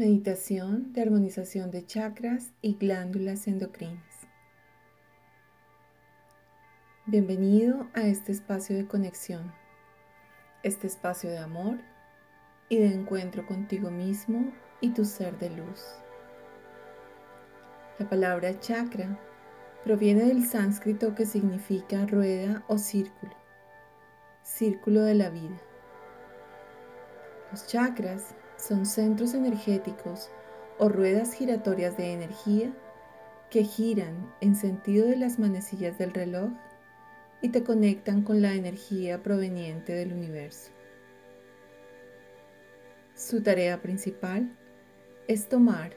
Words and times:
Meditación 0.00 0.94
de 0.94 1.02
armonización 1.02 1.70
de 1.70 1.84
chakras 1.84 2.54
y 2.62 2.76
glándulas 2.76 3.46
endocrinas. 3.46 4.26
Bienvenido 7.04 7.86
a 7.92 8.04
este 8.04 8.32
espacio 8.32 8.74
de 8.76 8.86
conexión, 8.86 9.52
este 10.62 10.86
espacio 10.86 11.28
de 11.28 11.36
amor 11.36 11.80
y 12.70 12.78
de 12.78 12.86
encuentro 12.86 13.44
contigo 13.44 13.90
mismo 13.90 14.50
y 14.80 14.94
tu 14.94 15.04
ser 15.04 15.38
de 15.38 15.50
luz. 15.50 15.84
La 17.98 18.08
palabra 18.08 18.58
chakra 18.58 19.18
proviene 19.84 20.24
del 20.24 20.46
sánscrito 20.46 21.14
que 21.14 21.26
significa 21.26 22.06
rueda 22.06 22.64
o 22.68 22.78
círculo, 22.78 23.34
círculo 24.42 25.02
de 25.02 25.14
la 25.14 25.28
vida. 25.28 25.60
Los 27.50 27.66
chakras 27.66 28.34
son 28.60 28.84
centros 28.86 29.34
energéticos 29.34 30.30
o 30.78 30.88
ruedas 30.88 31.32
giratorias 31.32 31.96
de 31.96 32.12
energía 32.12 32.72
que 33.50 33.64
giran 33.64 34.32
en 34.40 34.54
sentido 34.54 35.06
de 35.08 35.16
las 35.16 35.38
manecillas 35.38 35.98
del 35.98 36.12
reloj 36.12 36.50
y 37.42 37.48
te 37.48 37.64
conectan 37.64 38.22
con 38.22 38.42
la 38.42 38.54
energía 38.54 39.22
proveniente 39.22 39.92
del 39.92 40.12
universo. 40.12 40.70
Su 43.14 43.42
tarea 43.42 43.80
principal 43.80 44.56
es 45.26 45.48
tomar, 45.48 45.92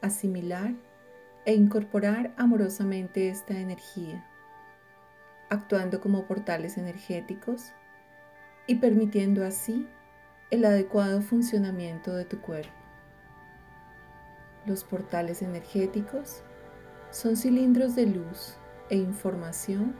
asimilar 0.00 0.74
e 1.44 1.54
incorporar 1.54 2.34
amorosamente 2.36 3.28
esta 3.28 3.58
energía, 3.58 4.26
actuando 5.48 6.00
como 6.00 6.26
portales 6.26 6.78
energéticos 6.78 7.72
y 8.66 8.76
permitiendo 8.76 9.44
así 9.44 9.86
el 10.50 10.64
adecuado 10.64 11.22
funcionamiento 11.22 12.14
de 12.14 12.24
tu 12.24 12.40
cuerpo. 12.40 12.72
Los 14.64 14.84
portales 14.84 15.42
energéticos 15.42 16.42
son 17.10 17.36
cilindros 17.36 17.96
de 17.96 18.06
luz 18.06 18.56
e 18.88 18.96
información 18.96 19.96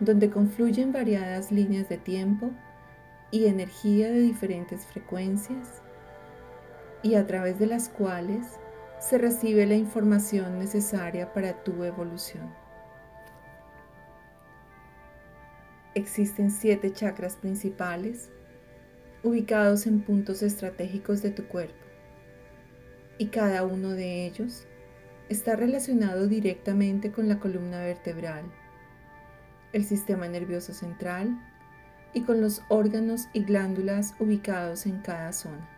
donde 0.00 0.30
confluyen 0.30 0.92
variadas 0.92 1.50
líneas 1.50 1.88
de 1.88 1.96
tiempo 1.96 2.50
y 3.30 3.46
energía 3.46 4.08
de 4.08 4.20
diferentes 4.20 4.84
frecuencias 4.86 5.82
y 7.02 7.14
a 7.14 7.26
través 7.26 7.58
de 7.58 7.66
las 7.66 7.88
cuales 7.88 8.58
se 8.98 9.16
recibe 9.16 9.66
la 9.66 9.76
información 9.76 10.58
necesaria 10.58 11.32
para 11.32 11.62
tu 11.64 11.84
evolución. 11.84 12.52
Existen 15.94 16.50
siete 16.50 16.92
chakras 16.92 17.36
principales 17.36 18.30
ubicados 19.22 19.86
en 19.86 20.00
puntos 20.00 20.42
estratégicos 20.42 21.22
de 21.22 21.30
tu 21.30 21.46
cuerpo, 21.46 21.84
y 23.18 23.26
cada 23.26 23.64
uno 23.64 23.90
de 23.90 24.26
ellos 24.26 24.66
está 25.28 25.54
relacionado 25.54 26.26
directamente 26.26 27.12
con 27.12 27.28
la 27.28 27.38
columna 27.38 27.80
vertebral, 27.80 28.44
el 29.72 29.84
sistema 29.84 30.26
nervioso 30.26 30.72
central 30.72 31.38
y 32.12 32.22
con 32.22 32.40
los 32.40 32.62
órganos 32.68 33.28
y 33.32 33.44
glándulas 33.44 34.14
ubicados 34.18 34.86
en 34.86 35.00
cada 35.00 35.32
zona. 35.32 35.68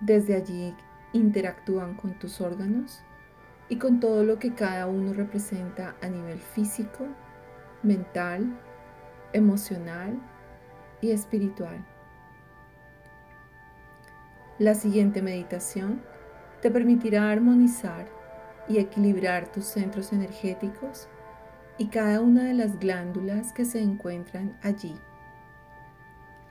Desde 0.00 0.36
allí 0.36 0.74
interactúan 1.12 1.94
con 1.94 2.18
tus 2.18 2.40
órganos 2.40 3.02
y 3.68 3.76
con 3.76 4.00
todo 4.00 4.22
lo 4.22 4.38
que 4.38 4.54
cada 4.54 4.86
uno 4.86 5.12
representa 5.12 5.96
a 6.00 6.08
nivel 6.08 6.38
físico, 6.38 7.06
mental, 7.82 8.56
emocional 9.32 10.20
y 11.00 11.10
espiritual. 11.10 11.84
La 14.58 14.74
siguiente 14.74 15.22
meditación 15.22 16.02
te 16.60 16.70
permitirá 16.70 17.30
armonizar 17.30 18.06
y 18.68 18.78
equilibrar 18.78 19.50
tus 19.50 19.64
centros 19.64 20.12
energéticos 20.12 21.08
y 21.78 21.86
cada 21.86 22.20
una 22.20 22.44
de 22.44 22.52
las 22.52 22.78
glándulas 22.78 23.52
que 23.52 23.64
se 23.64 23.80
encuentran 23.80 24.58
allí, 24.62 24.94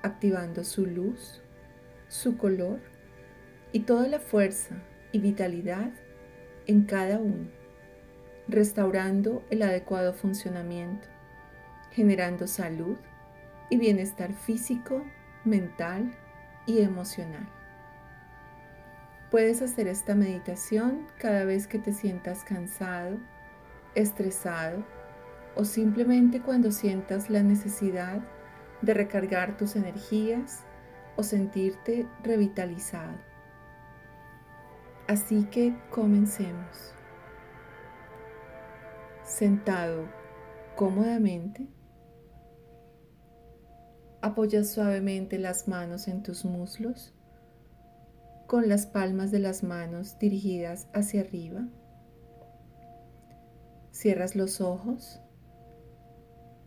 activando 0.02 0.64
su 0.64 0.88
luz, 0.88 1.44
su 2.08 2.36
color 2.36 2.80
y 3.72 3.82
toda 3.82 4.08
la 4.08 4.20
fuerza 4.20 4.76
y 5.12 5.20
vitalidad 5.20 5.92
en 6.66 6.86
cada 6.86 7.20
uno, 7.20 7.48
restaurando 8.48 9.44
el 9.52 9.62
adecuado 9.62 10.14
funcionamiento, 10.14 11.08
generando 11.92 12.48
salud 12.48 12.98
y 13.69 13.78
bienestar 13.78 14.34
físico, 14.34 15.03
mental 15.46 16.12
y 16.66 16.81
emocional. 16.81 17.47
Puedes 19.31 19.62
hacer 19.62 19.88
esta 19.88 20.16
meditación 20.16 21.07
cada 21.19 21.46
vez 21.46 21.68
que 21.68 21.78
te 21.78 21.94
sientas 21.94 22.44
cansado, 22.44 23.18
estresado 23.94 24.84
o 25.56 25.66
simplemente 25.66 26.41
cuando 26.41 26.72
sientas 26.72 27.29
la 27.29 27.44
necesidad 27.44 28.22
de 28.81 28.94
recargar 28.94 29.58
tus 29.58 29.75
energías 29.75 30.63
o 31.16 31.24
sentirte 31.24 32.08
revitalizado. 32.24 33.18
Así 35.08 35.44
que 35.46 35.75
comencemos. 35.90 36.94
Sentado 39.24 40.06
cómodamente, 40.75 41.68
Apoya 44.22 44.66
suavemente 44.66 45.40
las 45.40 45.69
manos 45.69 46.09
en 46.09 46.24
tus 46.24 46.44
muslos 46.44 47.13
con 48.47 48.68
las 48.68 48.85
palmas 48.85 49.31
de 49.31 49.40
las 49.40 49.63
manos 49.63 50.19
dirigidas 50.19 50.90
hacia 50.91 51.22
arriba. 51.22 51.69
Cierras 53.91 54.35
los 54.35 54.59
ojos 54.59 55.22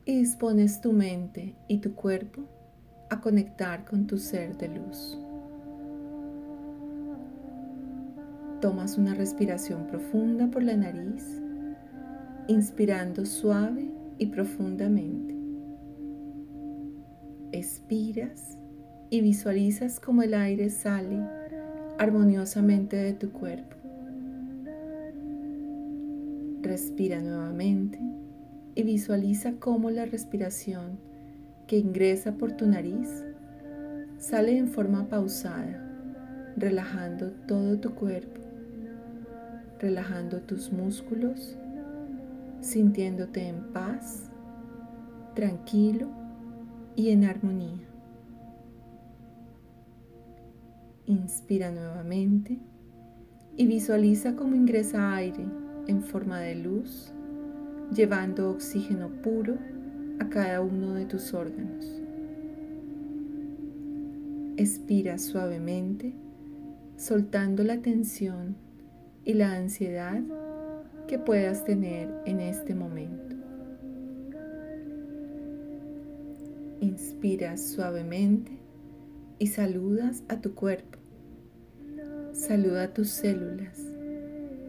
y 0.07 0.17
dispones 0.17 0.81
tu 0.81 0.95
mente 0.95 1.55
y 1.69 1.79
tu 1.79 1.95
cuerpo 1.95 2.43
a 3.11 3.21
conectar 3.21 3.85
con 3.85 4.07
tu 4.07 4.17
ser 4.17 4.57
de 4.57 4.69
luz. 4.69 5.19
Tomas 8.63 8.97
una 8.97 9.13
respiración 9.13 9.89
profunda 9.89 10.47
por 10.47 10.63
la 10.63 10.77
nariz, 10.77 11.43
inspirando 12.47 13.27
suave 13.27 13.91
y 14.17 14.27
profundamente 14.27 15.42
expiras 17.53 18.57
y 19.11 19.21
visualizas 19.21 20.01
como 20.01 20.23
el 20.23 20.35
aire 20.35 20.71
sale 20.71 21.21
armoniosamente 21.99 22.97
de 22.97 23.13
tu 23.13 23.31
cuerpo. 23.31 23.77
Respira 26.63 27.21
nuevamente 27.21 28.01
y 28.75 28.83
visualiza 28.83 29.53
cómo 29.59 29.91
la 29.91 30.07
respiración 30.07 30.99
que 31.67 31.77
ingresa 31.77 32.33
por 32.33 32.53
tu 32.53 32.67
nariz 32.67 33.25
sale 34.19 34.57
en 34.57 34.69
forma 34.69 35.09
pausada, 35.09 36.55
relajando 36.57 37.33
todo 37.47 37.79
tu 37.79 37.95
cuerpo, 37.95 38.41
relajando 39.79 40.41
tus 40.41 40.73
músculos, 40.73 41.59
sintiéndote 42.61 43.49
en 43.49 43.73
paz, 43.73 44.31
tranquilo 45.35 46.22
y 46.97 47.11
en 47.11 47.25
armonía. 47.25 47.89
Inspira 51.07 51.71
nuevamente 51.71 52.59
y 53.57 53.67
visualiza 53.67 54.37
cómo 54.37 54.55
ingresa 54.55 55.15
aire 55.15 55.45
en 55.87 56.03
forma 56.03 56.41
de 56.41 56.55
luz, 56.55 57.13
llevando 57.95 58.51
oxígeno 58.51 59.09
puro 59.09 59.57
a 60.21 60.29
cada 60.29 60.61
uno 60.61 60.95
de 60.95 61.07
tus 61.07 61.35
órganos. 61.35 62.01
Expira 64.57 65.19
suavemente, 65.19 66.15
soltando 66.97 67.65
la 67.65 67.79
tensión 67.79 68.57
y 69.25 69.35
la 69.35 69.55
ansiedad 69.55 70.23
que 71.09 71.19
puedas 71.19 71.65
tener 71.65 72.13
en 72.27 72.41
este 72.41 72.75
momento. 72.75 73.32
Inspiras 76.83 77.65
suavemente 77.65 78.59
y 79.39 79.47
saludas 79.47 80.25
a 80.29 80.41
tu 80.41 80.57
cuerpo. 80.57 80.99
Saluda 82.33 82.83
a 82.83 82.93
tus 82.93 83.09
células, 83.09 83.79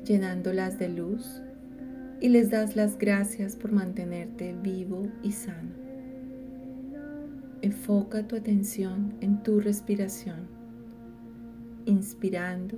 llenándolas 0.06 0.78
de 0.78 0.90
luz 0.90 1.42
y 2.22 2.30
les 2.30 2.52
das 2.52 2.76
las 2.76 3.00
gracias 3.00 3.56
por 3.56 3.72
mantenerte 3.72 4.54
vivo 4.62 5.08
y 5.24 5.32
sano. 5.32 5.72
Enfoca 7.64 8.28
tu 8.28 8.36
atención 8.36 9.16
en 9.20 9.42
tu 9.42 9.60
respiración, 9.60 10.46
inspirando 11.86 12.78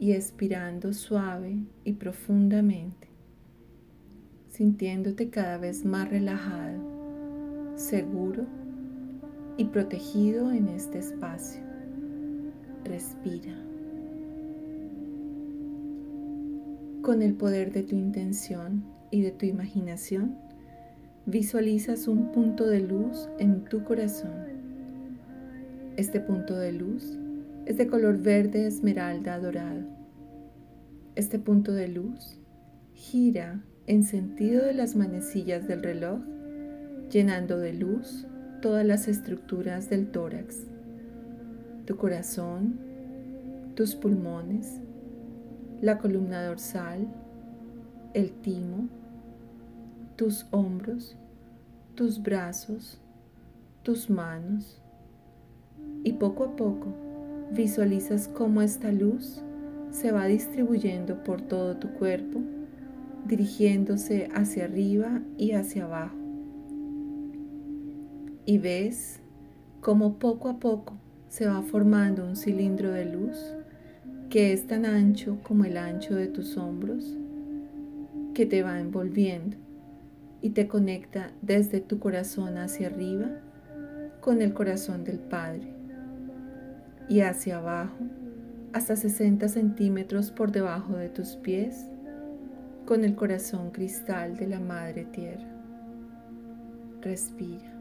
y 0.00 0.10
expirando 0.10 0.92
suave 0.92 1.56
y 1.84 1.92
profundamente, 1.92 3.06
sintiéndote 4.48 5.30
cada 5.30 5.56
vez 5.56 5.84
más 5.84 6.10
relajado 6.10 6.95
seguro 7.76 8.46
y 9.58 9.66
protegido 9.66 10.50
en 10.50 10.68
este 10.68 10.98
espacio. 10.98 11.62
Respira. 12.84 13.54
Con 17.02 17.22
el 17.22 17.34
poder 17.34 17.72
de 17.72 17.82
tu 17.82 17.94
intención 17.94 18.84
y 19.10 19.22
de 19.22 19.30
tu 19.30 19.46
imaginación, 19.46 20.36
visualizas 21.26 22.08
un 22.08 22.32
punto 22.32 22.66
de 22.66 22.80
luz 22.80 23.28
en 23.38 23.64
tu 23.64 23.84
corazón. 23.84 24.34
Este 25.96 26.20
punto 26.20 26.56
de 26.56 26.72
luz 26.72 27.18
es 27.66 27.76
de 27.76 27.86
color 27.86 28.18
verde 28.18 28.66
esmeralda 28.66 29.38
dorado. 29.38 29.82
Este 31.14 31.38
punto 31.38 31.72
de 31.72 31.88
luz 31.88 32.40
gira 32.94 33.62
en 33.86 34.02
sentido 34.02 34.64
de 34.64 34.74
las 34.74 34.96
manecillas 34.96 35.68
del 35.68 35.82
reloj 35.82 36.20
llenando 37.10 37.58
de 37.58 37.72
luz 37.72 38.26
todas 38.60 38.84
las 38.84 39.08
estructuras 39.08 39.88
del 39.90 40.08
tórax, 40.10 40.66
tu 41.84 41.96
corazón, 41.96 42.78
tus 43.74 43.94
pulmones, 43.94 44.80
la 45.80 45.98
columna 45.98 46.44
dorsal, 46.44 47.06
el 48.14 48.32
timo, 48.32 48.88
tus 50.16 50.46
hombros, 50.50 51.16
tus 51.94 52.22
brazos, 52.22 52.98
tus 53.82 54.10
manos 54.10 54.82
y 56.02 56.14
poco 56.14 56.44
a 56.44 56.56
poco 56.56 56.88
visualizas 57.52 58.28
cómo 58.28 58.62
esta 58.62 58.90
luz 58.90 59.42
se 59.90 60.12
va 60.12 60.26
distribuyendo 60.26 61.22
por 61.22 61.42
todo 61.42 61.76
tu 61.76 61.92
cuerpo, 61.92 62.40
dirigiéndose 63.26 64.28
hacia 64.34 64.64
arriba 64.64 65.20
y 65.38 65.52
hacia 65.52 65.84
abajo. 65.84 66.25
Y 68.46 68.58
ves 68.58 69.20
cómo 69.80 70.18
poco 70.18 70.48
a 70.48 70.58
poco 70.58 70.94
se 71.28 71.46
va 71.46 71.62
formando 71.62 72.24
un 72.24 72.36
cilindro 72.36 72.92
de 72.92 73.04
luz 73.04 73.36
que 74.30 74.52
es 74.52 74.66
tan 74.66 74.86
ancho 74.86 75.38
como 75.42 75.64
el 75.64 75.76
ancho 75.76 76.14
de 76.14 76.26
tus 76.26 76.56
hombros, 76.56 77.16
que 78.34 78.46
te 78.46 78.62
va 78.62 78.80
envolviendo 78.80 79.56
y 80.40 80.50
te 80.50 80.68
conecta 80.68 81.32
desde 81.42 81.80
tu 81.80 81.98
corazón 81.98 82.56
hacia 82.58 82.88
arriba 82.88 83.30
con 84.20 84.42
el 84.42 84.52
corazón 84.54 85.04
del 85.04 85.18
Padre 85.18 85.72
y 87.08 87.20
hacia 87.20 87.58
abajo 87.58 87.98
hasta 88.72 88.96
60 88.96 89.48
centímetros 89.48 90.30
por 90.30 90.52
debajo 90.52 90.96
de 90.96 91.08
tus 91.08 91.36
pies 91.36 91.86
con 92.84 93.04
el 93.04 93.14
corazón 93.14 93.70
cristal 93.70 94.36
de 94.36 94.46
la 94.46 94.60
Madre 94.60 95.04
Tierra. 95.04 95.48
Respira. 97.00 97.75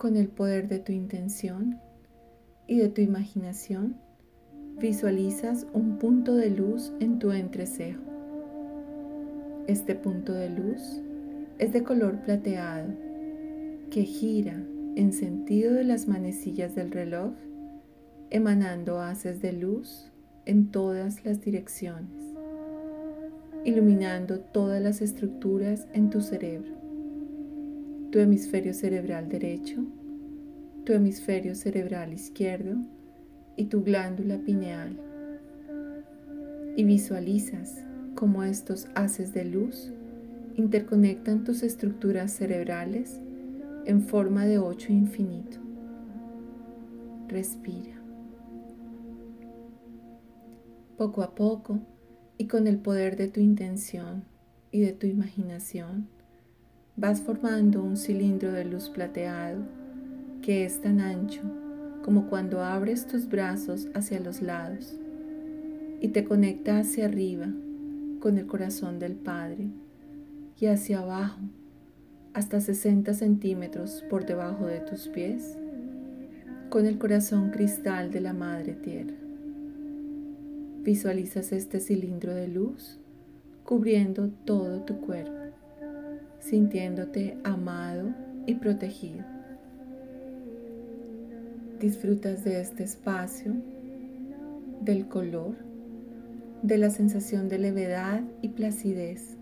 Con 0.00 0.16
el 0.16 0.28
poder 0.28 0.66
de 0.66 0.78
tu 0.78 0.92
intención, 0.92 1.78
y 2.66 2.78
de 2.78 2.88
tu 2.88 3.02
imaginación 3.02 3.96
visualizas 4.78 5.66
un 5.74 5.98
punto 5.98 6.36
de 6.36 6.48
luz 6.48 6.90
en 7.00 7.18
tu 7.18 7.32
entrecejo. 7.32 8.00
Este 9.66 9.94
punto 9.94 10.32
de 10.32 10.48
luz 10.48 11.02
es 11.58 11.74
de 11.74 11.82
color 11.82 12.18
plateado 12.22 12.88
que 13.90 14.04
gira 14.04 14.64
en 14.96 15.12
sentido 15.12 15.74
de 15.74 15.84
las 15.84 16.08
manecillas 16.08 16.74
del 16.74 16.92
reloj, 16.92 17.34
emanando 18.30 19.00
haces 19.00 19.42
de 19.42 19.52
luz 19.52 20.10
en 20.46 20.70
todas 20.70 21.26
las 21.26 21.42
direcciones, 21.42 22.24
iluminando 23.66 24.40
todas 24.40 24.80
las 24.80 25.02
estructuras 25.02 25.86
en 25.92 26.08
tu 26.08 26.22
cerebro, 26.22 26.79
tu 28.10 28.18
hemisferio 28.18 28.74
cerebral 28.74 29.28
derecho, 29.28 29.84
tu 30.84 30.92
hemisferio 30.92 31.54
cerebral 31.54 32.12
izquierdo 32.12 32.76
y 33.56 33.66
tu 33.66 33.84
glándula 33.84 34.38
pineal. 34.38 34.98
Y 36.76 36.82
visualizas 36.82 37.84
cómo 38.16 38.42
estos 38.42 38.88
haces 38.96 39.32
de 39.32 39.44
luz 39.44 39.92
interconectan 40.56 41.44
tus 41.44 41.62
estructuras 41.62 42.32
cerebrales 42.32 43.20
en 43.86 44.02
forma 44.02 44.44
de 44.44 44.58
ocho 44.58 44.92
infinito. 44.92 45.58
Respira. 47.28 47.94
Poco 50.96 51.22
a 51.22 51.36
poco 51.36 51.78
y 52.38 52.46
con 52.46 52.66
el 52.66 52.78
poder 52.78 53.16
de 53.16 53.28
tu 53.28 53.38
intención 53.38 54.24
y 54.72 54.80
de 54.80 54.92
tu 54.92 55.06
imaginación, 55.06 56.08
vas 57.00 57.22
formando 57.22 57.82
un 57.82 57.96
cilindro 57.96 58.52
de 58.52 58.66
luz 58.66 58.90
plateado 58.90 59.62
que 60.42 60.66
es 60.66 60.82
tan 60.82 61.00
ancho 61.00 61.40
como 62.04 62.28
cuando 62.28 62.62
abres 62.62 63.06
tus 63.06 63.26
brazos 63.26 63.88
hacia 63.94 64.20
los 64.20 64.42
lados 64.42 64.98
y 66.02 66.08
te 66.08 66.24
conecta 66.24 66.78
hacia 66.78 67.06
arriba 67.06 67.46
con 68.20 68.36
el 68.36 68.46
corazón 68.46 68.98
del 68.98 69.14
Padre 69.14 69.68
y 70.58 70.66
hacia 70.66 71.00
abajo 71.00 71.40
hasta 72.34 72.60
60 72.60 73.14
centímetros 73.14 74.04
por 74.10 74.26
debajo 74.26 74.66
de 74.66 74.80
tus 74.80 75.08
pies 75.08 75.56
con 76.68 76.84
el 76.84 76.98
corazón 76.98 77.50
cristal 77.50 78.10
de 78.10 78.20
la 78.20 78.34
Madre 78.34 78.74
Tierra. 78.74 79.16
Visualizas 80.82 81.52
este 81.52 81.80
cilindro 81.80 82.34
de 82.34 82.48
luz 82.48 82.98
cubriendo 83.64 84.28
todo 84.44 84.82
tu 84.82 85.00
cuerpo, 85.00 85.39
sintiéndote 86.40 87.38
amado 87.44 88.14
y 88.46 88.54
protegido. 88.54 89.24
Disfrutas 91.78 92.44
de 92.44 92.60
este 92.60 92.82
espacio, 92.82 93.54
del 94.80 95.06
color, 95.08 95.56
de 96.62 96.78
la 96.78 96.90
sensación 96.90 97.48
de 97.48 97.58
levedad 97.58 98.22
y 98.42 98.48
placidez. 98.48 99.36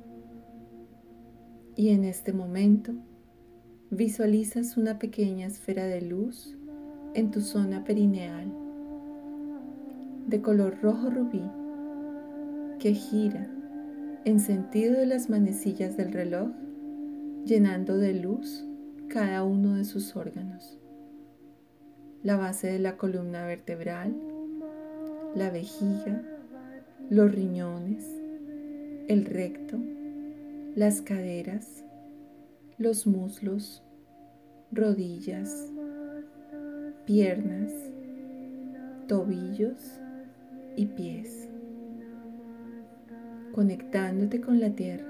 Y 1.74 1.90
en 1.90 2.04
este 2.04 2.32
momento 2.32 2.92
visualizas 3.90 4.76
una 4.76 4.98
pequeña 4.98 5.46
esfera 5.46 5.86
de 5.86 6.02
luz 6.02 6.56
en 7.14 7.30
tu 7.30 7.40
zona 7.40 7.84
perineal, 7.84 8.52
de 10.26 10.42
color 10.42 10.78
rojo 10.82 11.08
rubí, 11.10 11.42
que 12.78 12.94
gira 12.94 13.48
en 14.24 14.40
sentido 14.40 14.94
de 14.94 15.06
las 15.06 15.30
manecillas 15.30 15.96
del 15.96 16.12
reloj, 16.12 16.50
llenando 17.44 17.96
de 17.96 18.14
luz 18.14 18.64
cada 19.08 19.42
uno 19.44 19.74
de 19.74 19.84
sus 19.84 20.16
órganos 20.16 20.78
la 22.22 22.36
base 22.36 22.66
de 22.66 22.78
la 22.78 22.96
columna 22.96 23.46
vertebral, 23.46 24.14
la 25.34 25.50
vejiga, 25.50 26.22
los 27.10 27.32
riñones, 27.32 28.04
el 29.06 29.24
recto, 29.24 29.78
las 30.74 31.00
caderas, 31.00 31.84
los 32.76 33.06
muslos, 33.06 33.82
rodillas, 34.72 35.72
piernas, 37.06 37.72
tobillos 39.06 40.00
y 40.76 40.86
pies. 40.86 41.48
Conectándote 43.52 44.40
con 44.40 44.60
la 44.60 44.70
tierra, 44.70 45.08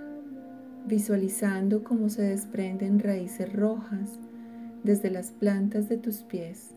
visualizando 0.88 1.84
cómo 1.84 2.08
se 2.08 2.22
desprenden 2.22 2.98
raíces 2.98 3.52
rojas 3.52 4.18
desde 4.82 5.10
las 5.10 5.30
plantas 5.30 5.88
de 5.88 5.98
tus 5.98 6.22
pies 6.22 6.70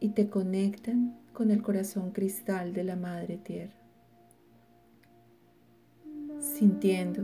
y 0.00 0.10
te 0.10 0.28
conectan 0.28 1.16
con 1.32 1.52
el 1.52 1.62
corazón 1.62 2.10
cristal 2.10 2.72
de 2.72 2.84
la 2.84 2.96
Madre 2.96 3.38
Tierra. 3.38 3.72
Sintiendo 6.40 7.22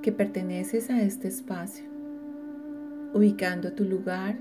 que 0.00 0.12
perteneces 0.12 0.88
a 0.88 1.02
este 1.02 1.28
espacio, 1.28 1.84
ubicando 3.12 3.72
tu 3.74 3.84
lugar 3.84 4.38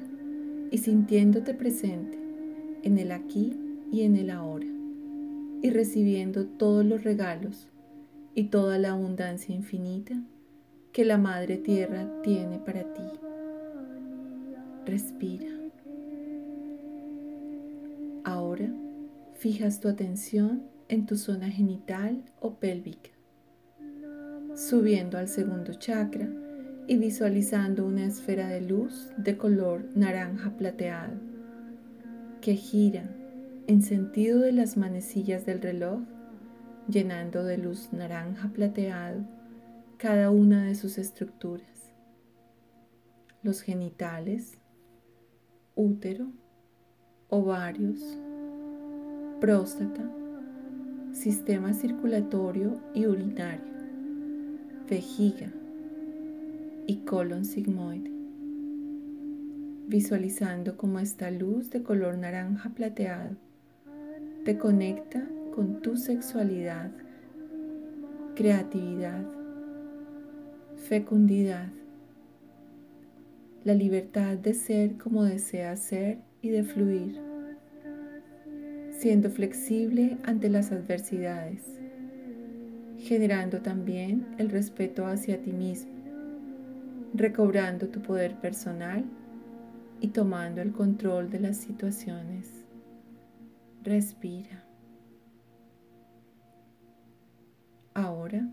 y 0.72 0.77
sintiéndote 0.77 1.53
presente 1.53 2.17
en 2.83 2.98
el 2.98 3.12
aquí 3.12 3.60
y 3.91 4.03
en 4.03 4.15
el 4.15 4.29
ahora, 4.29 4.67
y 5.62 5.69
recibiendo 5.69 6.45
todos 6.45 6.86
los 6.86 7.03
regalos 7.03 7.67
y 8.36 8.45
toda 8.45 8.77
la 8.77 8.91
abundancia 8.91 9.53
infinita 9.53 10.22
que 10.93 11.03
la 11.03 11.17
Madre 11.17 11.57
Tierra 11.57 12.07
tiene 12.21 12.59
para 12.59 12.83
ti. 12.93 13.01
Respira. 14.85 15.50
Ahora 18.23 18.71
fijas 19.33 19.79
tu 19.79 19.88
atención 19.88 20.62
en 20.89 21.07
tu 21.07 21.17
zona 21.17 21.50
genital 21.50 22.23
o 22.39 22.59
pélvica, 22.59 23.09
subiendo 24.55 25.17
al 25.17 25.27
segundo 25.27 25.73
chakra 25.73 26.29
y 26.88 26.97
visualizando 26.97 27.88
una 27.88 28.05
esfera 28.05 28.47
de 28.50 28.62
luz 28.62 29.09
de 29.17 29.35
color 29.35 29.85
naranja 29.95 30.51
plateado 30.51 31.15
que 32.39 32.55
gira 32.55 33.09
en 33.65 33.81
sentido 33.81 34.41
de 34.41 34.51
las 34.51 34.77
manecillas 34.77 35.43
del 35.43 35.59
reloj, 35.59 36.01
llenando 36.88 37.43
de 37.43 37.57
luz 37.57 37.89
naranja 37.93 38.50
plateado 38.50 39.25
cada 40.03 40.31
una 40.31 40.65
de 40.65 40.75
sus 40.75 40.98
estructuras, 40.98 41.93
los 43.41 43.62
genitales, 43.62 44.57
útero, 45.75 46.27
ovarios, 47.29 48.01
próstata, 49.39 50.03
sistema 51.13 51.74
circulatorio 51.74 52.81
y 52.93 53.05
urinario, 53.05 53.63
vejiga 54.89 55.53
y 56.86 56.98
colon 57.05 57.45
sigmoide, 57.45 58.12
visualizando 59.88 60.75
como 60.75 61.00
esta 61.00 61.31
luz 61.31 61.69
de 61.69 61.81
color 61.81 62.17
naranja 62.17 62.72
plateado 62.72 63.38
te 64.43 64.57
conecta 64.57 65.25
con 65.55 65.81
tu 65.81 65.95
sexualidad, 65.95 66.91
creatividad, 68.36 69.42
fecundidad, 70.83 71.69
la 73.63 73.73
libertad 73.73 74.37
de 74.37 74.53
ser 74.53 74.97
como 74.97 75.23
deseas 75.23 75.79
ser 75.79 76.17
y 76.41 76.49
de 76.49 76.63
fluir, 76.65 77.21
siendo 78.91 79.29
flexible 79.29 80.17
ante 80.23 80.49
las 80.49 80.73
adversidades, 80.73 81.63
generando 82.97 83.61
también 83.61 84.27
el 84.37 84.49
respeto 84.49 85.07
hacia 85.07 85.41
ti 85.41 85.53
mismo, 85.53 85.93
recobrando 87.13 87.87
tu 87.87 88.01
poder 88.01 88.35
personal 88.35 89.05
y 90.01 90.09
tomando 90.09 90.61
el 90.61 90.73
control 90.73 91.29
de 91.29 91.39
las 91.39 91.55
situaciones. 91.55 92.65
Respira. 93.83 94.65
Ahora 97.93 98.49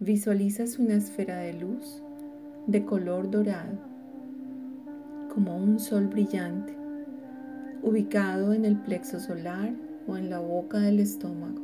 visualizas 0.00 0.78
una 0.78 0.94
esfera 0.94 1.38
de 1.38 1.54
luz 1.54 2.00
de 2.68 2.84
color 2.84 3.30
dorado, 3.30 3.78
como 5.34 5.56
un 5.56 5.80
sol 5.80 6.06
brillante, 6.06 6.72
ubicado 7.82 8.52
en 8.52 8.64
el 8.64 8.76
plexo 8.76 9.18
solar 9.18 9.74
o 10.06 10.16
en 10.16 10.30
la 10.30 10.38
boca 10.38 10.78
del 10.78 11.00
estómago, 11.00 11.60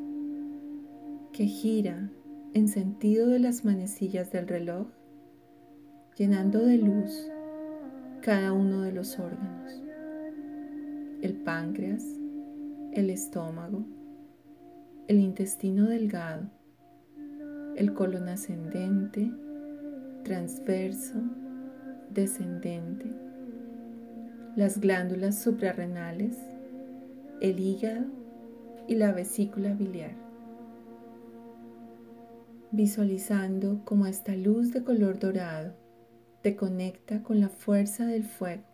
que 1.32 1.46
gira 1.46 2.10
en 2.54 2.66
sentido 2.66 3.28
de 3.28 3.38
las 3.38 3.64
manecillas 3.64 4.32
del 4.32 4.48
reloj, 4.48 4.88
llenando 6.16 6.64
de 6.64 6.78
luz 6.78 7.30
cada 8.20 8.52
uno 8.52 8.82
de 8.82 8.90
los 8.90 9.16
órganos, 9.20 9.80
el 11.22 11.34
páncreas, 11.34 12.04
el 12.92 13.10
estómago, 13.10 13.84
el 15.06 15.20
intestino 15.20 15.86
delgado, 15.86 16.50
el 17.76 17.92
colon 17.92 18.28
ascendente, 18.28 19.32
transverso, 20.22 21.20
descendente, 22.10 23.06
las 24.54 24.78
glándulas 24.78 25.42
suprarrenales, 25.42 26.36
el 27.40 27.58
hígado 27.58 28.06
y 28.86 28.94
la 28.94 29.12
vesícula 29.12 29.74
biliar. 29.74 30.12
Visualizando 32.70 33.80
cómo 33.84 34.06
esta 34.06 34.36
luz 34.36 34.72
de 34.72 34.84
color 34.84 35.18
dorado 35.18 35.74
te 36.42 36.56
conecta 36.56 37.22
con 37.22 37.40
la 37.40 37.48
fuerza 37.48 38.06
del 38.06 38.24
fuego, 38.24 38.64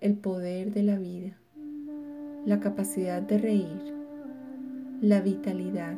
el 0.00 0.16
poder 0.16 0.72
de 0.72 0.82
la 0.82 0.98
vida, 0.98 1.38
la 2.46 2.58
capacidad 2.58 3.22
de 3.22 3.38
reír, 3.38 3.94
la 5.00 5.20
vitalidad 5.20 5.96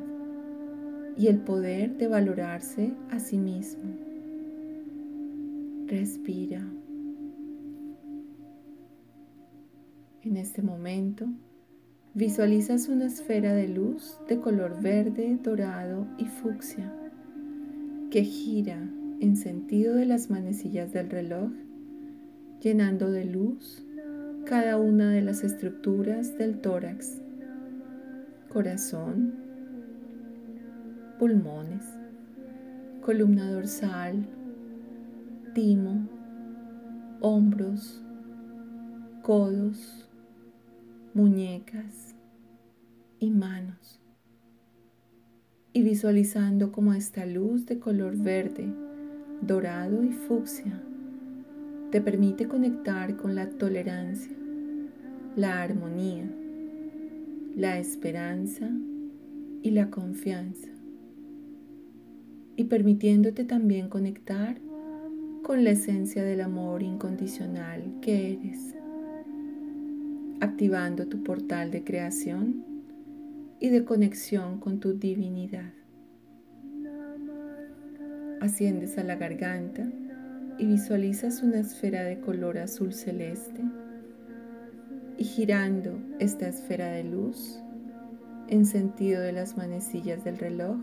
y 1.17 1.29
el 1.29 1.39
poder 1.39 1.97
de 1.97 2.09
valorarse 2.09 2.93
a 3.11 3.19
sí 3.21 3.39
mismo. 3.39 3.85
Respira. 5.87 6.67
En 10.23 10.37
este 10.37 10.63
momento, 10.63 11.27
visualizas 12.15 12.89
una 12.89 13.07
esfera 13.07 13.53
de 13.53 13.69
luz 13.69 14.19
de 14.29 14.41
color 14.41 14.81
verde, 14.81 15.39
dorado 15.43 16.07
y 16.19 16.25
fucsia 16.25 16.93
que 18.11 18.23
gira 18.23 18.79
en 19.21 19.37
sentido 19.37 19.97
de 19.97 20.07
las 20.07 20.31
manecillas 20.31 20.93
del 20.93 21.11
reloj, 21.11 21.51
llenando 22.61 23.11
de 23.11 23.25
luz 23.25 23.85
cada 24.45 24.79
una 24.79 25.11
de 25.11 25.21
las 25.21 25.43
estructuras 25.43 26.39
del 26.39 26.61
tórax, 26.61 27.21
corazón, 28.49 29.44
pulmones, 31.19 31.85
columna 33.01 33.51
dorsal, 33.51 34.27
timo, 35.55 36.09
hombros, 37.21 38.03
codos, 39.23 40.09
muñecas 41.15 42.17
y 43.21 43.31
manos. 43.31 44.01
Y 45.73 45.83
visualizando 45.83 46.73
como 46.73 46.95
esta 46.95 47.27
luz 47.27 47.67
de 47.67 47.79
color 47.79 48.17
verde, 48.17 48.73
dorado 49.41 50.03
y 50.03 50.11
fucsia 50.11 50.83
te 51.91 52.01
permite 52.01 52.49
conectar 52.49 53.17
con 53.17 53.37
la 53.37 53.51
tolerancia, 53.51 54.37
la 55.37 55.63
armonía, 55.63 56.29
la 57.55 57.79
esperanza 57.79 58.69
y 59.63 59.71
la 59.71 59.91
confianza 59.91 60.74
y 62.57 62.65
permitiéndote 62.65 63.45
también 63.45 63.89
conectar 63.89 64.59
con 65.43 65.65
la 65.65 65.71
esencia 65.71 66.23
del 66.23 66.41
amor 66.41 66.83
incondicional 66.83 67.83
que 68.01 68.33
eres, 68.33 68.75
activando 70.41 71.07
tu 71.07 71.23
portal 71.23 71.71
de 71.71 71.85
creación 71.85 72.65
y 73.61 73.69
de 73.69 73.85
conexión 73.85 74.59
con 74.59 74.81
tu 74.81 74.95
divinidad. 74.95 75.73
Asciendes 78.41 78.99
a 78.99 79.05
la 79.05 79.17
garganta 79.17 79.91
y 80.59 80.67
visualizas 80.67 81.43
una 81.43 81.61
esfera 81.61 82.05
de 82.05 82.21
color 82.21 82.59
azul 82.59 82.93
celeste 82.93 83.63
y 85.19 85.25
girando 85.25 85.99
esta 86.19 86.49
esfera 86.49 86.89
de 86.89 87.05
luz 87.05 87.59
en 88.49 88.67
sentido 88.67 89.23
de 89.23 89.33
las 89.33 89.57
manecillas 89.57 90.25
del 90.25 90.39
reloj, 90.39 90.77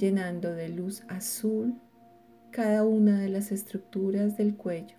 llenando 0.00 0.54
de 0.54 0.70
luz 0.70 1.02
azul 1.08 1.74
cada 2.52 2.86
una 2.86 3.20
de 3.20 3.28
las 3.28 3.52
estructuras 3.52 4.34
del 4.38 4.56
cuello, 4.56 4.96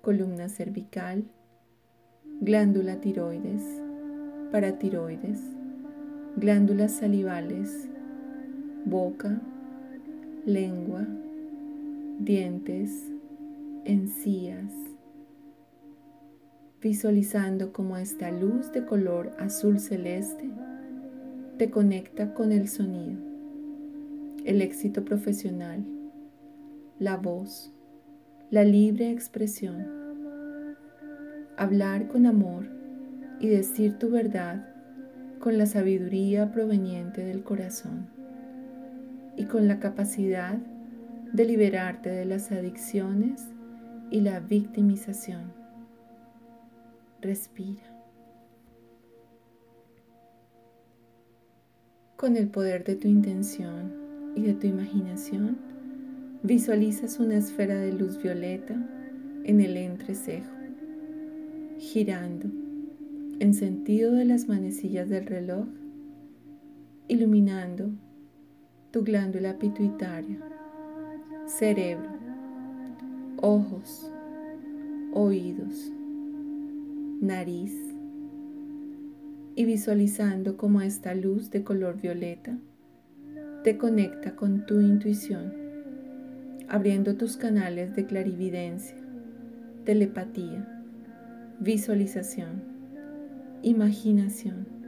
columna 0.00 0.48
cervical, 0.48 1.24
glándula 2.40 3.00
tiroides, 3.00 3.64
paratiroides, 4.52 5.40
glándulas 6.36 6.92
salivales, 6.92 7.88
boca, 8.84 9.40
lengua, 10.46 11.04
dientes, 12.20 13.10
encías, 13.84 14.72
visualizando 16.80 17.72
como 17.72 17.96
esta 17.96 18.30
luz 18.30 18.70
de 18.70 18.86
color 18.86 19.32
azul 19.40 19.80
celeste 19.80 20.48
te 21.58 21.70
conecta 21.70 22.34
con 22.34 22.52
el 22.52 22.68
sonido 22.68 23.27
el 24.48 24.62
éxito 24.62 25.04
profesional, 25.04 25.84
la 26.98 27.18
voz, 27.18 27.70
la 28.50 28.64
libre 28.64 29.10
expresión, 29.10 29.86
hablar 31.58 32.08
con 32.08 32.24
amor 32.24 32.66
y 33.40 33.48
decir 33.48 33.98
tu 33.98 34.08
verdad 34.08 34.66
con 35.38 35.58
la 35.58 35.66
sabiduría 35.66 36.50
proveniente 36.50 37.26
del 37.26 37.42
corazón 37.42 38.08
y 39.36 39.44
con 39.44 39.68
la 39.68 39.80
capacidad 39.80 40.56
de 41.30 41.44
liberarte 41.44 42.08
de 42.08 42.24
las 42.24 42.50
adicciones 42.50 43.48
y 44.10 44.22
la 44.22 44.40
victimización. 44.40 45.52
Respira. 47.20 47.82
Con 52.16 52.38
el 52.38 52.48
poder 52.48 52.84
de 52.84 52.96
tu 52.96 53.08
intención, 53.08 54.07
de 54.42 54.54
tu 54.54 54.66
imaginación 54.66 55.58
visualizas 56.42 57.18
una 57.18 57.36
esfera 57.36 57.76
de 57.76 57.92
luz 57.92 58.22
violeta 58.22 58.74
en 59.44 59.60
el 59.60 59.76
entrecejo, 59.76 60.52
girando 61.78 62.48
en 63.40 63.54
sentido 63.54 64.12
de 64.12 64.24
las 64.24 64.48
manecillas 64.48 65.08
del 65.08 65.26
reloj, 65.26 65.66
iluminando 67.08 67.90
tu 68.90 69.02
glándula 69.02 69.58
pituitaria, 69.58 70.38
cerebro, 71.46 72.10
ojos, 73.36 74.10
oídos, 75.12 75.92
nariz 77.20 77.74
y 79.56 79.64
visualizando 79.64 80.56
como 80.56 80.82
esta 80.82 81.14
luz 81.14 81.50
de 81.50 81.64
color 81.64 82.00
violeta 82.00 82.58
te 83.64 83.76
conecta 83.76 84.34
con 84.34 84.66
tu 84.66 84.80
intuición, 84.80 85.52
abriendo 86.68 87.16
tus 87.16 87.36
canales 87.36 87.94
de 87.94 88.06
clarividencia, 88.06 88.96
telepatía, 89.84 90.66
visualización, 91.60 92.62
imaginación 93.62 94.78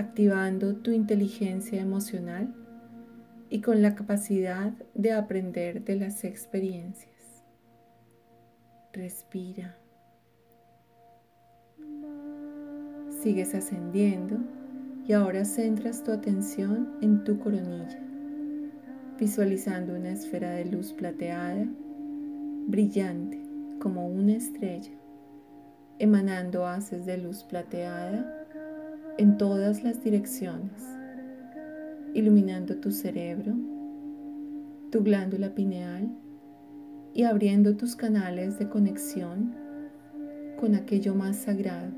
activando 0.00 0.76
tu 0.76 0.90
inteligencia 0.92 1.80
emocional 1.80 2.54
y 3.50 3.60
con 3.60 3.82
la 3.82 3.94
capacidad 3.94 4.72
de 4.94 5.12
aprender 5.12 5.84
de 5.84 5.96
las 5.96 6.24
experiencias. 6.24 7.44
Respira. 8.92 9.76
Sigues 13.22 13.54
ascendiendo 13.54 14.38
y 15.10 15.12
ahora 15.12 15.44
centras 15.44 16.04
tu 16.04 16.12
atención 16.12 16.88
en 17.00 17.24
tu 17.24 17.36
coronilla, 17.40 17.98
visualizando 19.18 19.96
una 19.96 20.12
esfera 20.12 20.52
de 20.52 20.66
luz 20.66 20.92
plateada, 20.92 21.66
brillante 22.68 23.42
como 23.80 24.06
una 24.06 24.34
estrella, 24.34 24.92
emanando 25.98 26.64
haces 26.64 27.06
de 27.06 27.18
luz 27.18 27.42
plateada 27.42 28.46
en 29.18 29.36
todas 29.36 29.82
las 29.82 30.00
direcciones, 30.04 30.80
iluminando 32.14 32.76
tu 32.76 32.92
cerebro, 32.92 33.56
tu 34.92 35.02
glándula 35.02 35.56
pineal 35.56 36.08
y 37.14 37.24
abriendo 37.24 37.76
tus 37.76 37.96
canales 37.96 38.60
de 38.60 38.68
conexión 38.68 39.56
con 40.60 40.76
aquello 40.76 41.16
más 41.16 41.34
sagrado, 41.34 41.90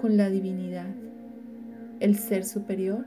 con 0.00 0.16
la 0.16 0.30
divinidad, 0.30 0.94
el 2.00 2.16
ser 2.16 2.44
superior 2.44 3.06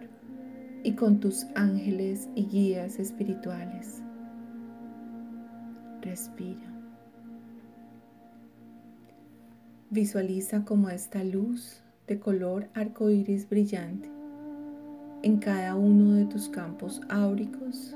y 0.83 0.93
con 0.93 1.19
tus 1.19 1.45
ángeles 1.55 2.29
y 2.35 2.45
guías 2.45 2.99
espirituales. 2.99 4.01
Respira. 6.01 6.73
Visualiza 9.89 10.65
como 10.65 10.89
esta 10.89 11.23
luz 11.23 11.81
de 12.07 12.19
color 12.19 12.69
arcoíris 12.73 13.49
brillante 13.49 14.09
en 15.21 15.37
cada 15.37 15.75
uno 15.75 16.13
de 16.13 16.25
tus 16.25 16.47
campos 16.47 17.01
áuricos 17.09 17.95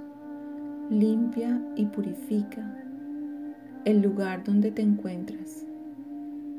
limpia 0.89 1.61
y 1.75 1.85
purifica 1.85 2.83
el 3.85 4.01
lugar 4.01 4.43
donde 4.43 4.71
te 4.71 4.81
encuentras 4.81 5.65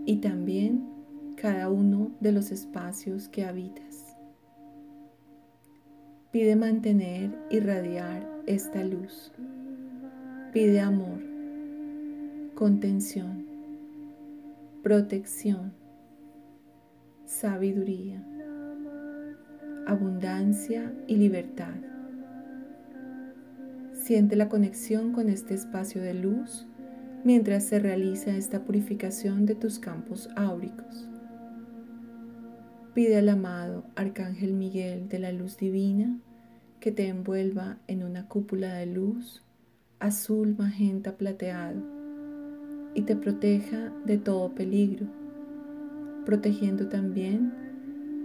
y 0.06 0.16
también 0.16 0.88
cada 1.36 1.68
uno 1.68 2.10
de 2.20 2.32
los 2.32 2.50
espacios 2.50 3.28
que 3.28 3.44
habitas. 3.44 4.13
Pide 6.34 6.56
mantener 6.56 7.30
y 7.48 7.60
radiar 7.60 8.28
esta 8.46 8.82
luz. 8.82 9.30
Pide 10.52 10.80
amor, 10.80 11.20
contención 12.56 13.44
protección, 14.82 15.72
sabiduría, 17.24 18.20
abundancia 19.86 20.92
y 21.06 21.14
libertad. 21.18 21.76
Siente 23.92 24.34
la 24.34 24.48
conexión 24.48 25.12
con 25.12 25.28
este 25.28 25.54
espacio 25.54 26.02
de 26.02 26.14
luz 26.14 26.66
mientras 27.22 27.62
se 27.62 27.78
realiza 27.78 28.36
esta 28.36 28.64
purificación 28.64 29.46
de 29.46 29.54
tus 29.54 29.78
campos 29.78 30.28
áuricos. 30.34 31.08
Pide 32.94 33.16
al 33.16 33.28
amado 33.28 33.82
Arcángel 33.96 34.52
Miguel 34.52 35.08
de 35.08 35.18
la 35.18 35.32
luz 35.32 35.56
divina 35.56 36.16
que 36.78 36.92
te 36.92 37.08
envuelva 37.08 37.78
en 37.88 38.04
una 38.04 38.28
cúpula 38.28 38.72
de 38.74 38.86
luz 38.86 39.42
azul 39.98 40.54
magenta 40.56 41.16
plateado 41.16 41.82
y 42.94 43.02
te 43.02 43.16
proteja 43.16 43.92
de 44.06 44.18
todo 44.18 44.54
peligro, 44.54 45.08
protegiendo 46.24 46.88
también 46.88 47.52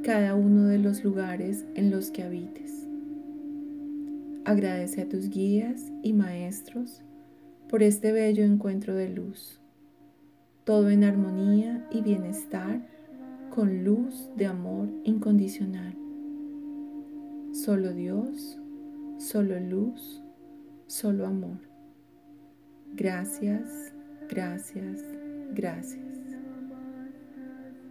cada 0.04 0.36
uno 0.36 0.68
de 0.68 0.78
los 0.78 1.04
lugares 1.04 1.66
en 1.74 1.90
los 1.90 2.12
que 2.12 2.22
habites. 2.22 2.88
Agradece 4.46 5.02
a 5.02 5.10
tus 5.10 5.32
guías 5.32 5.92
y 6.04 6.14
maestros 6.14 7.02
por 7.68 7.82
este 7.82 8.12
bello 8.12 8.44
encuentro 8.44 8.94
de 8.94 9.10
luz, 9.10 9.60
todo 10.64 10.92
en 10.92 11.04
armonía 11.04 11.88
y 11.90 12.02
bienestar 12.02 12.99
con 13.50 13.84
luz 13.84 14.30
de 14.36 14.46
amor 14.46 14.90
incondicional. 15.04 15.96
Solo 17.54 17.94
Dios, 17.94 18.58
solo 19.18 19.60
luz, 19.60 20.24
solo 20.88 21.26
amor. 21.26 21.60
Gracias, 22.96 23.94
Gracias, 24.30 25.04
gracias. 25.56 26.06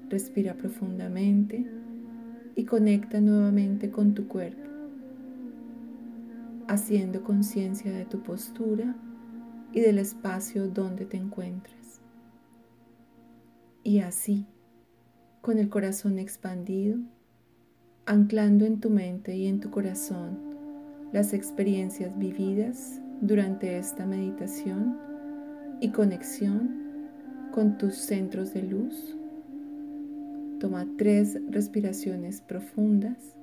Respira 0.08 0.54
profundamente 0.54 1.66
y 2.54 2.64
conecta 2.64 3.20
nuevamente 3.20 3.90
con 3.90 4.14
tu 4.14 4.28
cuerpo, 4.28 4.70
haciendo 6.68 7.24
conciencia 7.24 7.90
de 7.90 8.04
tu 8.04 8.22
postura 8.22 8.94
y 9.72 9.80
del 9.80 9.98
espacio 9.98 10.68
donde 10.68 11.06
te 11.06 11.16
encuentras. 11.16 12.00
Y 13.82 13.98
así, 13.98 14.46
con 15.40 15.58
el 15.58 15.68
corazón 15.68 16.18
expandido, 16.18 16.98
anclando 18.06 18.64
en 18.64 18.80
tu 18.80 18.90
mente 18.90 19.36
y 19.36 19.46
en 19.46 19.60
tu 19.60 19.70
corazón 19.70 20.38
las 21.12 21.32
experiencias 21.32 22.16
vividas 22.18 23.00
durante 23.20 23.78
esta 23.78 24.06
meditación, 24.06 25.08
y 25.80 25.90
conexión 25.90 27.08
con 27.52 27.78
tus 27.78 27.94
centros 27.94 28.52
de 28.52 28.62
luz. 28.62 29.16
Toma 30.60 30.86
tres 30.96 31.38
respiraciones 31.48 32.40
profundas. 32.40 33.36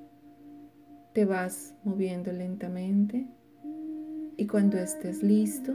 Te 1.14 1.24
vas 1.24 1.74
moviendo 1.84 2.30
lentamente 2.32 3.26
y 4.36 4.46
cuando 4.46 4.76
estés 4.76 5.22
listo 5.22 5.74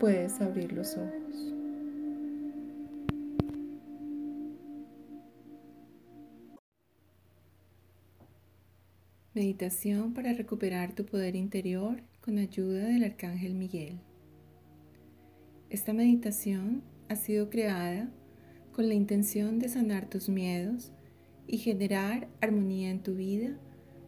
puedes 0.00 0.40
abrir 0.40 0.72
los 0.72 0.96
ojos. 0.96 1.21
Meditación 9.34 10.12
para 10.12 10.34
recuperar 10.34 10.94
tu 10.94 11.06
poder 11.06 11.36
interior 11.36 12.02
con 12.20 12.36
ayuda 12.36 12.84
del 12.84 13.02
Arcángel 13.02 13.54
Miguel. 13.54 13.98
Esta 15.70 15.94
meditación 15.94 16.82
ha 17.08 17.16
sido 17.16 17.48
creada 17.48 18.10
con 18.74 18.88
la 18.88 18.94
intención 18.94 19.58
de 19.58 19.70
sanar 19.70 20.10
tus 20.10 20.28
miedos 20.28 20.92
y 21.46 21.56
generar 21.56 22.28
armonía 22.42 22.90
en 22.90 23.02
tu 23.02 23.14
vida 23.14 23.56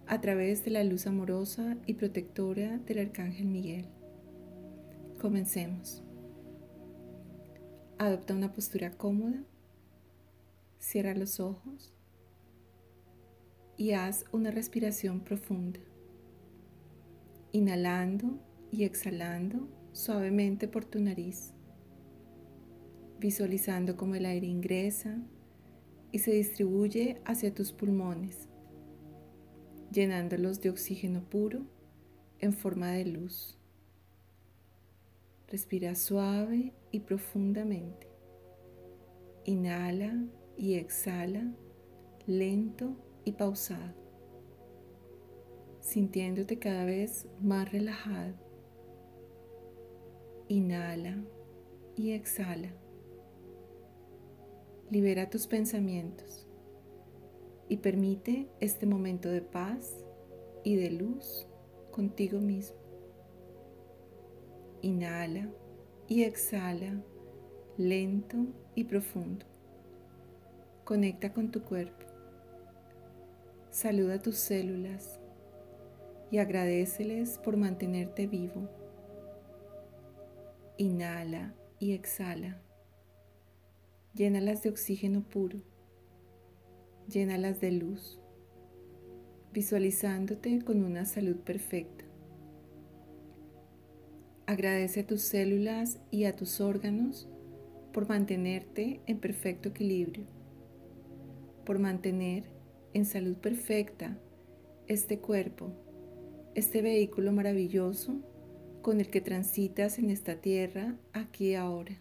a 0.07 0.21
través 0.21 0.63
de 0.63 0.73
la 0.73 0.85
luz 0.85 1.07
amorosa 1.07 1.79
y 1.87 1.95
protectora 1.95 2.77
del 2.81 2.99
Arcángel 2.99 3.47
Miguel. 3.47 3.87
Comencemos. 5.23 6.03
Adopta 7.97 8.35
una 8.35 8.53
postura 8.53 8.91
cómoda, 8.91 9.43
cierra 10.79 11.15
los 11.15 11.41
ojos 11.41 11.95
y 13.77 13.93
haz 13.93 14.25
una 14.33 14.51
respiración 14.51 15.21
profunda, 15.21 15.81
inhalando 17.53 18.39
y 18.71 18.85
exhalando 18.85 19.69
suavemente 19.93 20.69
por 20.69 20.85
tu 20.85 21.01
nariz 21.01 21.55
visualizando 23.25 23.97
cómo 23.97 24.17
el 24.17 24.27
aire 24.27 24.47
ingresa 24.47 25.17
y 26.13 26.19
se 26.19 26.33
distribuye 26.33 27.23
hacia 27.25 27.55
tus 27.55 27.73
pulmones, 27.73 28.51
llenándolos 29.91 30.61
de 30.61 30.69
oxígeno 30.69 31.25
puro 31.25 31.63
en 32.39 32.53
forma 32.53 32.91
de 32.93 33.07
luz. 33.07 33.59
Respira 35.49 35.95
suave 35.95 36.75
y 36.91 37.01
profundamente. 37.01 38.09
Inhala 39.47 40.23
y 40.59 40.75
exhala 40.75 41.51
lento 42.27 42.95
y 43.25 43.33
pausado, 43.33 43.95
sintiéndote 45.81 46.59
cada 46.59 46.85
vez 46.85 47.27
más 47.41 47.71
relajado. 47.73 48.35
Inhala 50.49 51.17
y 51.97 52.13
exhala 52.13 52.75
libera 54.91 55.29
tus 55.29 55.49
pensamientos 55.49 56.47
y 57.69 57.79
permite 57.79 58.49
este 58.61 58.87
momento 58.87 59.29
de 59.29 59.41
paz 59.41 60.05
y 60.63 60.77
de 60.77 60.91
luz 60.91 61.49
contigo 61.91 62.39
mismo. 62.39 62.77
Inhala 64.83 65.49
y 66.07 66.23
exhala 66.23 67.03
lento 67.77 68.37
y 68.75 68.85
profundo. 68.85 69.47
Conecta 70.85 71.33
con 71.33 71.51
tu 71.51 71.63
cuerpo. 71.63 72.13
Saluda 73.75 74.23
tus 74.23 74.37
células 74.37 75.19
y 76.31 76.39
agradeceles 76.39 77.39
por 77.39 77.57
mantenerte 77.57 78.29
vivo. 78.29 78.69
Inhala 80.79 81.57
y 81.81 81.91
exhala 81.91 82.63
Llénalas 84.15 84.63
de 84.63 84.71
oxígeno 84.71 85.25
puro. 85.25 85.59
Llénalas 87.09 87.61
de 87.61 87.73
luz. 87.73 88.21
visualizándote 89.53 90.63
con 90.63 90.85
una 90.85 91.05
salud 91.05 91.39
perfecta. 91.39 92.05
Agradece 94.47 95.01
a 95.01 95.07
tus 95.09 95.23
células 95.23 95.99
y 96.13 96.27
a 96.27 96.37
tus 96.37 96.61
órganos 96.61 97.29
por 97.93 98.09
mantenerte 98.09 99.01
en 99.07 99.19
perfecto 99.19 99.71
equilibrio, 99.71 100.27
por 101.65 101.81
mantener 101.81 102.54
en 102.95 103.05
salud 103.05 103.37
perfecta 103.37 104.17
este 104.87 105.19
cuerpo, 105.19 105.73
este 106.55 106.81
vehículo 106.81 107.33
maravilloso 107.33 108.21
con 108.83 109.01
el 109.01 109.11
que 109.11 109.21
transitas 109.21 109.99
en 109.99 110.11
esta 110.11 110.41
tierra 110.41 110.97
aquí 111.13 111.51
y 111.51 111.55
ahora. 111.57 112.01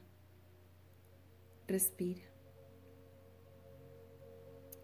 Respira. 1.67 2.21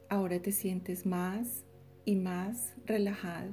Ahora 0.09 0.41
te 0.41 0.51
sientes 0.51 1.05
más 1.05 1.63
y 2.05 2.15
más 2.15 2.73
relajado. 2.85 3.51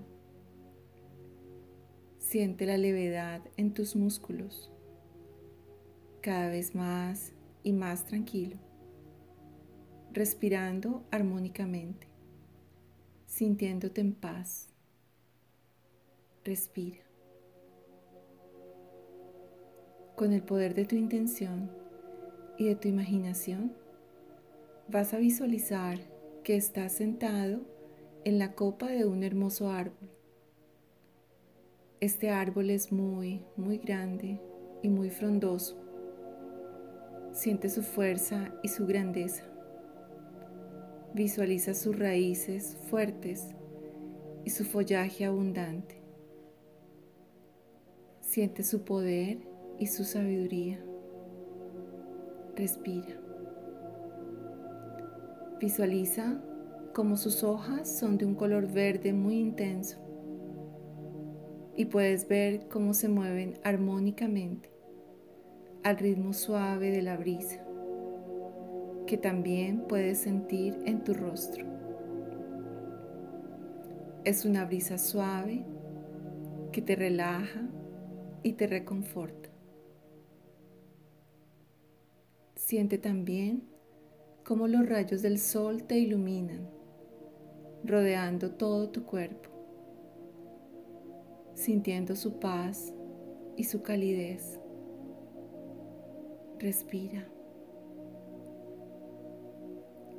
Siente 2.19 2.65
la 2.65 2.79
levedad 2.79 3.43
en 3.59 3.75
tus 3.75 3.95
músculos, 3.95 4.73
cada 6.23 6.49
vez 6.49 6.75
más 6.75 7.35
y 7.63 7.73
más 7.73 8.07
tranquilo, 8.07 8.57
respirando 10.13 11.05
armónicamente, 11.11 12.06
sintiéndote 13.27 14.01
en 14.01 14.15
paz. 14.15 14.69
Respira. 16.45 17.05
Con 20.15 20.33
el 20.33 20.43
poder 20.43 20.75
de 20.75 20.87
tu 20.87 20.97
intención 20.97 21.71
y 22.57 22.67
de 22.67 22.77
tu 22.77 22.89
imaginación, 22.89 23.75
vas 24.89 25.13
a 25.13 25.19
visualizar 25.19 25.99
que 26.43 26.57
estás 26.57 26.93
sentado 26.93 27.61
en 28.25 28.39
la 28.39 28.55
copa 28.55 28.87
de 28.87 29.05
un 29.05 29.23
hermoso 29.23 29.71
árbol. 29.71 30.09
Este 32.01 32.31
árbol 32.31 32.71
es 32.71 32.93
muy, 32.93 33.45
muy 33.57 33.79
grande 33.79 34.41
y 34.83 34.89
muy 34.89 35.11
frondoso. 35.11 35.77
Siente 37.33 37.69
su 37.69 37.83
fuerza 37.83 38.55
y 38.63 38.69
su 38.69 38.87
grandeza. 38.87 39.45
Visualiza 41.17 41.73
sus 41.73 41.99
raíces 41.99 42.77
fuertes 42.91 43.49
y 44.45 44.51
su 44.51 44.67
follaje 44.67 45.25
abundante. 45.25 46.03
Siente 48.21 48.63
su 48.63 48.85
poder 48.85 49.39
y 49.79 49.87
su 49.87 50.05
sabiduría. 50.05 50.79
Respira. 52.55 53.19
Visualiza 55.59 56.39
como 56.93 57.17
sus 57.17 57.43
hojas 57.43 57.89
son 57.99 58.19
de 58.19 58.27
un 58.27 58.35
color 58.35 58.71
verde 58.71 59.15
muy 59.15 59.39
intenso 59.39 59.97
y 61.77 61.87
puedes 61.87 62.29
ver 62.29 62.69
cómo 62.69 62.93
se 62.93 63.09
mueven 63.09 63.59
armónicamente 63.65 64.71
al 65.83 65.97
ritmo 65.97 66.35
suave 66.35 66.91
de 66.91 67.01
la 67.01 67.17
brisa 67.17 67.66
que 69.07 69.17
también 69.17 69.83
puedes 69.89 70.19
sentir 70.19 70.79
en 70.85 71.05
tu 71.05 71.15
rostro. 71.15 71.65
Es 74.25 74.45
una 74.45 74.65
brisa 74.65 74.99
suave 74.99 75.65
que 76.73 76.83
te 76.83 76.97
relaja 76.97 77.69
y 78.43 78.55
te 78.55 78.67
reconforta. 78.67 79.49
Siente 82.57 82.99
también 82.99 83.63
cómo 84.45 84.67
los 84.67 84.89
rayos 84.89 85.23
del 85.23 85.39
sol 85.39 85.85
te 85.85 85.99
iluminan 85.99 86.69
rodeando 87.85 88.51
todo 88.51 88.91
tu 88.91 89.05
cuerpo, 89.05 89.51
sintiendo 91.55 92.17
su 92.17 92.41
paz 92.41 92.93
y 93.57 93.65
su 93.65 93.83
calidez. 93.83 94.59
Respira. 96.59 97.36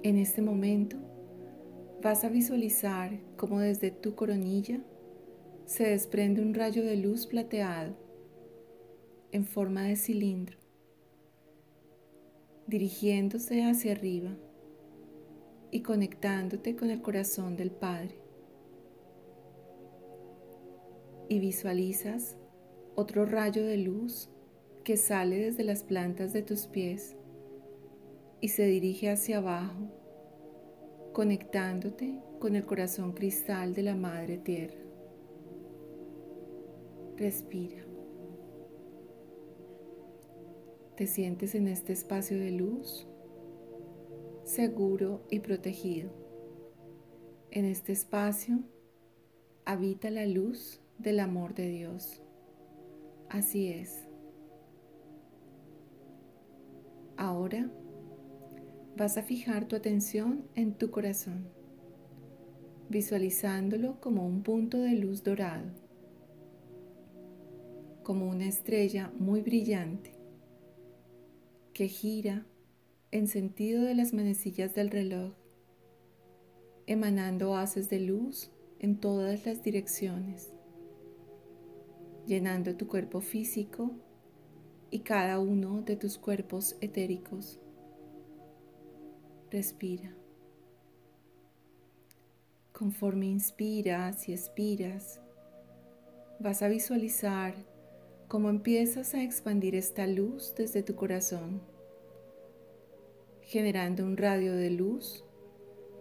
En 0.04 0.18
este 0.18 0.44
momento 0.44 0.98
vas 2.04 2.24
a 2.24 2.30
visualizar 2.30 3.20
cómo 3.36 3.60
desde 3.60 3.90
tu 3.90 4.14
coronilla 4.14 4.80
se 5.66 5.90
desprende 5.90 6.42
un 6.42 6.54
rayo 6.54 6.86
de 6.86 6.96
luz 6.98 7.26
plateado 7.26 7.96
en 9.32 9.44
forma 9.44 9.84
de 9.84 9.96
cilindro, 9.96 10.58
dirigiéndose 12.68 13.64
hacia 13.64 13.94
arriba 13.94 14.38
y 15.72 15.82
conectándote 15.82 16.76
con 16.76 16.92
el 16.92 17.02
corazón 17.02 17.58
del 17.58 17.72
Padre. 17.72 18.22
Y 21.28 21.40
visualizas 21.40 22.38
otro 22.96 23.26
rayo 23.26 23.66
de 23.66 23.78
luz 23.78 24.30
que 24.84 24.96
sale 24.96 25.38
desde 25.38 25.64
las 25.64 25.84
plantas 25.84 26.34
de 26.34 26.44
tus 26.44 26.68
pies 26.68 27.17
y 28.42 28.50
se 28.50 28.66
dirige 28.66 29.10
hacia 29.10 29.38
abajo, 29.38 29.92
conectándote 31.14 32.20
con 32.40 32.56
el 32.56 32.66
corazón 32.66 33.14
cristal 33.14 33.74
de 33.74 33.84
la 33.84 33.96
Madre 33.96 34.38
Tierra. 34.38 34.80
Respira. 37.16 37.84
¿Te 40.96 41.08
sientes 41.08 41.56
en 41.56 41.68
este 41.68 41.94
espacio 41.94 42.40
de 42.40 42.52
luz? 42.52 43.08
seguro 44.48 45.22
y 45.30 45.40
protegido. 45.40 46.10
En 47.52 47.66
este 47.66 47.92
espacio 47.92 48.60
habita 49.66 50.10
la 50.10 50.26
luz 50.26 50.82
del 50.98 51.20
amor 51.20 51.54
de 51.54 51.70
Dios. 51.70 52.24
Así 53.30 53.68
es. 53.68 54.08
Ahora 57.18 57.70
vas 58.98 59.16
a 59.18 59.22
fijar 59.22 59.68
tu 59.68 59.76
atención 59.76 60.44
en 60.56 60.74
tu 60.74 60.90
corazón, 60.90 61.48
visualizándolo 62.90 64.02
como 64.02 64.26
un 64.26 64.42
punto 64.42 64.80
de 64.80 64.96
luz 64.96 65.24
dorado, 65.24 65.70
como 68.02 68.28
una 68.28 68.48
estrella 68.48 69.12
muy 69.20 69.42
brillante 69.42 70.14
que 71.74 71.88
gira 71.88 72.48
en 73.12 73.28
sentido 73.28 73.84
de 73.84 73.94
las 73.94 74.14
manecillas 74.14 74.74
del 74.74 74.90
reloj, 74.90 75.34
emanando 76.88 77.56
haces 77.56 77.90
de 77.90 78.00
luz 78.00 78.50
en 78.80 79.00
todas 79.00 79.46
las 79.46 79.62
direcciones, 79.62 80.52
llenando 82.26 82.76
tu 82.76 82.88
cuerpo 82.88 83.22
físico 83.22 83.92
y 84.90 85.00
cada 85.00 85.40
uno 85.40 85.84
de 85.84 85.98
tus 85.98 86.18
cuerpos 86.18 86.78
etéricos. 86.82 87.60
Respira. 89.52 90.14
Conforme 92.74 93.26
inspiras 93.28 94.28
y 94.30 94.34
expiras, 94.34 95.20
vas 96.40 96.62
a 96.62 96.68
visualizar 96.68 97.56
cómo 98.28 98.50
empiezas 98.50 99.14
a 99.14 99.24
expandir 99.24 99.76
esta 99.76 100.06
luz 100.06 100.54
desde 100.56 100.84
tu 100.84 100.96
corazón 100.96 101.62
generando 103.48 104.04
un 104.04 104.18
radio 104.18 104.54
de 104.54 104.70
luz 104.70 105.24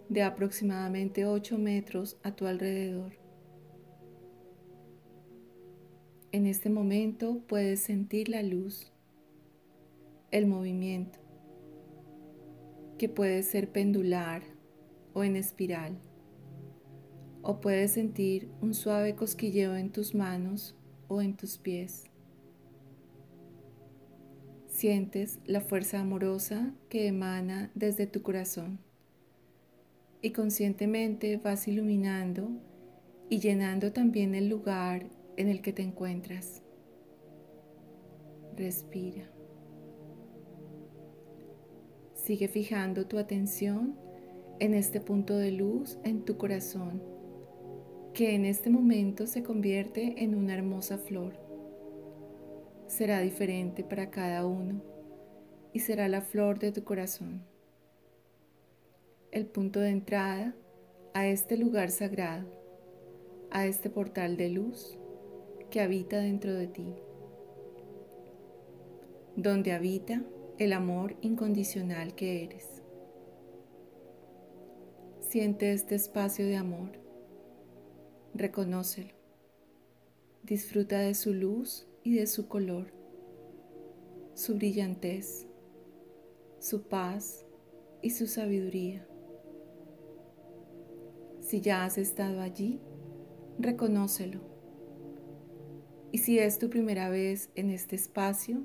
de 0.08 0.24
aproximadamente 0.24 1.26
8 1.26 1.58
metros 1.58 2.18
a 2.24 2.34
tu 2.34 2.46
alrededor. 2.46 3.12
En 6.32 6.46
este 6.46 6.70
momento 6.70 7.40
puedes 7.46 7.78
sentir 7.78 8.28
la 8.28 8.42
luz, 8.42 8.92
el 10.32 10.46
movimiento, 10.46 11.20
que 12.98 13.08
puede 13.08 13.42
ser 13.42 13.70
pendular 13.70 14.42
o 15.12 15.24
en 15.24 15.36
espiral, 15.36 15.98
o 17.42 17.60
puedes 17.60 17.92
sentir 17.92 18.48
un 18.60 18.74
suave 18.74 19.14
cosquilleo 19.14 19.76
en 19.76 19.90
tus 19.90 20.14
manos 20.14 20.74
o 21.08 21.22
en 21.22 21.36
tus 21.36 21.58
pies. 21.58 22.04
Sientes 24.66 25.38
la 25.46 25.60
fuerza 25.60 26.00
amorosa 26.00 26.74
que 26.88 27.06
emana 27.06 27.70
desde 27.74 28.06
tu 28.06 28.22
corazón 28.22 28.78
y 30.20 30.32
conscientemente 30.32 31.36
vas 31.36 31.68
iluminando 31.68 32.50
y 33.30 33.38
llenando 33.38 33.92
también 33.92 34.34
el 34.34 34.48
lugar 34.48 35.06
en 35.36 35.48
el 35.48 35.62
que 35.62 35.72
te 35.72 35.82
encuentras. 35.82 36.62
Respira. 38.56 39.35
Sigue 42.26 42.48
fijando 42.48 43.06
tu 43.06 43.18
atención 43.18 43.96
en 44.58 44.74
este 44.74 45.00
punto 45.00 45.36
de 45.36 45.52
luz 45.52 45.96
en 46.02 46.24
tu 46.24 46.36
corazón, 46.36 47.00
que 48.14 48.34
en 48.34 48.44
este 48.44 48.68
momento 48.68 49.28
se 49.28 49.44
convierte 49.44 50.24
en 50.24 50.34
una 50.34 50.54
hermosa 50.54 50.98
flor 50.98 51.46
será 52.88 53.20
diferente 53.20 53.84
para 53.84 54.10
cada 54.10 54.44
uno 54.44 54.82
y 55.72 55.80
será 55.80 56.08
la 56.08 56.20
flor 56.20 56.58
de 56.58 56.72
tu 56.72 56.82
corazón. 56.82 57.42
El 59.30 59.46
punto 59.46 59.80
de 59.80 59.90
entrada 59.90 60.54
a 61.14 61.26
este 61.28 61.56
lugar 61.56 61.90
sagrado 61.90 62.48
a 63.50 63.66
este 63.66 63.90
portal 63.90 64.36
de 64.36 64.48
luz 64.48 64.98
que 65.70 65.80
habita 65.80 66.18
dentro 66.18 66.52
de 66.54 66.66
ti, 66.66 66.94
donde 69.36 69.72
habita 69.72 70.24
el 70.58 70.72
amor 70.72 71.16
incondicional 71.20 72.14
que 72.14 72.44
eres. 72.44 72.82
Siente 75.20 75.72
este 75.72 75.94
espacio 75.94 76.46
de 76.46 76.56
amor, 76.56 76.92
reconócelo, 78.32 79.12
disfruta 80.44 80.98
de 81.00 81.14
su 81.14 81.34
luz 81.34 81.86
y 82.02 82.14
de 82.14 82.26
su 82.26 82.48
color, 82.48 82.86
su 84.34 84.54
brillantez, 84.54 85.46
su 86.58 86.84
paz 86.84 87.44
y 88.00 88.10
su 88.10 88.26
sabiduría. 88.26 89.06
Si 91.40 91.60
ya 91.60 91.84
has 91.84 91.98
estado 91.98 92.40
allí, 92.40 92.80
reconócelo. 93.58 94.40
Y 96.12 96.18
si 96.18 96.38
es 96.38 96.58
tu 96.58 96.70
primera 96.70 97.10
vez 97.10 97.50
en 97.56 97.70
este 97.70 97.94
espacio, 97.94 98.64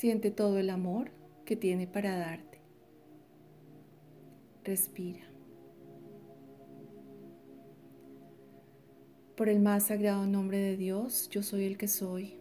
siente 0.00 0.30
todo 0.30 0.58
el 0.58 0.70
amor 0.70 1.10
que 1.44 1.56
tiene 1.56 1.86
para 1.86 2.16
darte. 2.16 2.58
Respira. 4.64 5.30
Por 9.36 9.50
el 9.50 9.60
más 9.60 9.88
sagrado 9.88 10.26
nombre 10.26 10.56
de 10.56 10.78
Dios, 10.78 11.28
yo 11.28 11.42
soy 11.42 11.64
el 11.64 11.76
que 11.76 11.86
soy. 11.86 12.38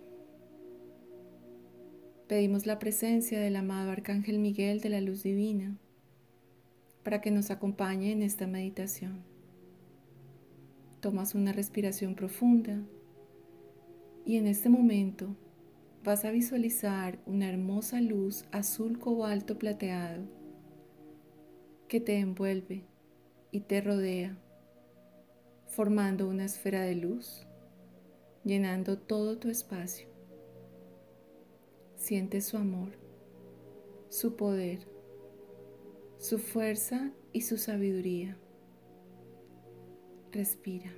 Pedimos 2.29 2.65
la 2.65 2.79
presencia 2.79 3.41
del 3.41 3.57
amado 3.57 3.91
Arcángel 3.91 4.39
Miguel 4.39 4.79
de 4.79 4.87
la 4.87 5.01
Luz 5.01 5.23
Divina 5.23 5.77
para 7.03 7.19
que 7.19 7.29
nos 7.29 7.51
acompañe 7.51 8.13
en 8.13 8.21
esta 8.21 8.47
meditación. 8.47 9.21
Tomas 11.01 11.35
una 11.35 11.51
respiración 11.51 12.15
profunda 12.15 12.81
y 14.25 14.37
en 14.37 14.47
este 14.47 14.69
momento 14.69 15.35
vas 16.09 16.25
a 16.25 16.31
visualizar 16.31 17.19
una 17.27 17.47
hermosa 17.47 18.01
luz 18.01 18.45
azul 18.51 18.97
cobalto 18.97 19.59
plateado 19.59 20.23
que 21.87 22.01
te 22.01 22.17
envuelve 22.17 22.83
y 23.51 23.59
te 23.59 23.79
rodea, 23.79 24.35
formando 25.67 26.27
una 26.27 26.45
esfera 26.45 26.81
de 26.81 26.95
luz, 26.95 27.45
llenando 28.43 28.97
todo 28.97 29.37
tu 29.37 29.49
espacio. 29.49 30.07
Siente 31.95 32.41
su 32.41 32.57
amor, 32.57 32.97
su 34.09 34.35
poder, 34.35 34.87
su 36.17 36.39
fuerza 36.39 37.11
y 37.33 37.41
su 37.41 37.59
sabiduría. 37.59 38.35
Respira. 40.31 40.91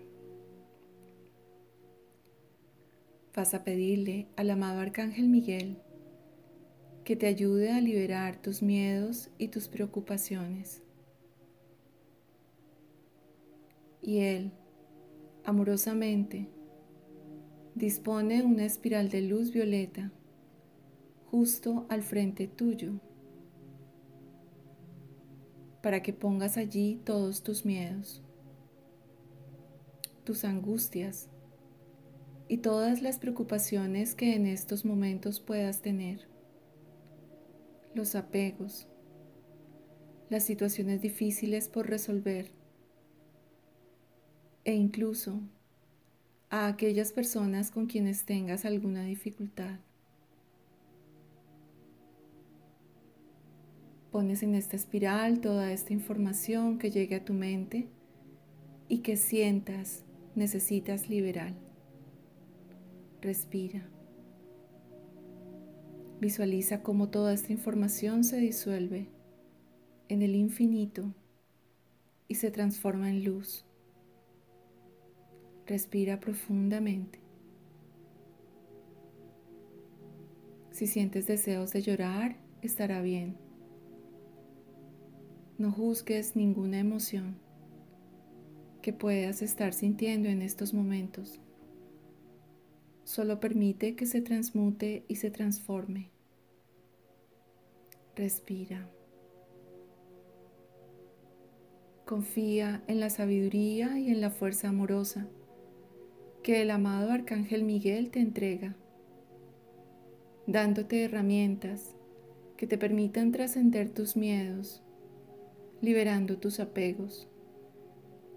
Vas 3.36 3.54
a 3.54 3.64
pedirle 3.64 4.28
al 4.36 4.50
amado 4.50 4.80
Arcángel 4.80 5.30
Miguel 5.30 5.78
que 7.04 7.16
te 7.16 7.28
ayude 7.28 7.72
a 7.72 7.82
liberar 7.82 8.42
tus 8.42 8.62
miedos 8.62 9.30
y 9.38 9.48
tus 9.48 9.68
preocupaciones. 9.68 10.84
Y 14.02 14.20
Él, 14.20 14.52
amorosamente, 15.44 16.48
dispone 17.76 18.44
una 18.44 18.66
espiral 18.66 19.10
de 19.10 19.22
luz 19.22 19.52
violeta 19.52 20.12
justo 21.26 21.86
al 21.90 22.04
frente 22.04 22.48
tuyo 22.48 22.94
para 25.82 26.04
que 26.04 26.14
pongas 26.14 26.58
allí 26.58 27.00
todos 27.06 27.42
tus 27.42 27.66
miedos 27.66 28.22
tus 30.24 30.46
angustias 30.46 31.31
y 32.52 32.58
todas 32.58 33.02
las 33.02 33.18
preocupaciones 33.18 34.14
que 34.14 34.36
en 34.36 34.46
estos 34.46 34.84
momentos 34.84 35.40
puedas 35.40 35.82
tener, 35.82 36.28
los 37.96 38.14
apegos, 38.14 38.90
las 40.30 40.44
situaciones 40.44 41.02
difíciles 41.02 41.70
por 41.70 41.88
resolver 41.88 42.52
e 44.66 44.74
incluso 44.74 45.40
a 46.50 46.68
aquellas 46.68 47.14
personas 47.14 47.72
con 47.72 47.86
quienes 47.86 48.26
tengas 48.26 48.66
alguna 48.66 49.06
dificultad. 49.06 49.80
Pones 54.12 54.44
en 54.44 54.56
esta 54.56 54.76
espiral 54.76 55.40
toda 55.40 55.72
esta 55.72 55.94
información 55.94 56.80
que 56.80 56.92
llegue 56.92 57.16
a 57.16 57.24
tu 57.24 57.34
mente 57.34 57.88
y 58.90 58.98
que 58.98 59.16
sientas 59.16 60.04
necesitas 60.36 61.08
liberar. 61.08 61.71
Respira. 63.22 63.88
Visualiza 66.20 66.82
cómo 66.82 67.10
toda 67.10 67.34
esta 67.34 67.52
información 67.52 68.24
se 68.24 68.38
disuelve 68.38 69.10
en 70.10 70.24
el 70.24 70.36
infinito 70.36 71.14
y 72.28 72.36
se 72.36 72.50
transforma 72.50 73.12
en 73.12 73.24
luz. 73.24 73.64
Respira 75.68 76.20
profundamente. 76.20 77.20
Si 80.72 80.88
sientes 80.88 81.28
deseos 81.28 81.72
de 81.74 81.84
llorar, 81.84 82.38
estará 82.64 83.04
bien. 83.04 83.38
No 85.60 85.72
juzgues 85.72 86.36
ninguna 86.36 86.80
emoción 86.80 87.36
que 88.82 88.94
puedas 88.94 89.44
estar 89.44 89.74
sintiendo 89.74 90.28
en 90.28 90.42
estos 90.42 90.74
momentos. 90.74 91.40
Solo 93.12 93.42
permite 93.42 93.98
que 93.98 94.06
se 94.06 94.22
transmute 94.22 95.04
y 95.10 95.18
se 95.18 95.32
transforme. 95.32 96.12
Respira. 98.16 98.90
Confía 102.06 102.86
en 102.88 103.02
la 103.02 103.10
sabiduría 103.10 104.00
y 104.00 104.12
en 104.12 104.22
la 104.22 104.30
fuerza 104.30 104.70
amorosa 104.70 105.28
que 106.42 106.62
el 106.62 106.72
amado 106.72 107.12
Arcángel 107.12 107.66
Miguel 107.66 108.12
te 108.12 108.22
entrega, 108.22 108.78
dándote 110.48 111.04
herramientas 111.04 111.94
que 112.56 112.66
te 112.66 112.78
permitan 112.78 113.34
trascender 113.34 113.90
tus 113.90 114.16
miedos, 114.16 114.84
liberando 115.82 116.38
tus 116.38 116.62
apegos 116.62 117.28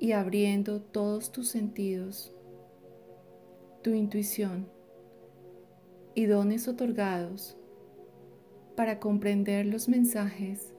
y 0.00 0.10
abriendo 0.10 0.82
todos 0.82 1.30
tus 1.30 1.46
sentidos, 1.46 2.33
tu 3.84 3.90
intuición 3.90 4.66
y 6.14 6.24
dones 6.24 6.68
otorgados 6.68 7.58
para 8.76 8.98
comprender 8.98 9.66
los 9.66 9.90
mensajes 9.90 10.72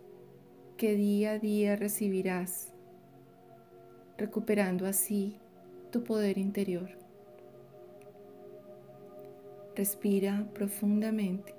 que 0.75 0.95
día 0.95 1.33
a 1.33 1.39
día 1.39 1.75
recibirás, 1.75 2.73
recuperando 4.17 4.87
así 4.87 5.37
tu 5.91 6.03
poder 6.03 6.39
interior. 6.39 6.89
Respira 9.75 10.49
profundamente. 10.55 11.53